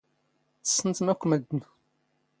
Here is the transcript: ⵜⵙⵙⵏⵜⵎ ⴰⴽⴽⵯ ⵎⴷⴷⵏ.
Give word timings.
ⵜⵙⵙⵏⵜⵎ 0.63 0.81
ⴰⴽⴽⵯ 1.11 1.23
ⵎⴷⴷⵏ. 1.35 1.61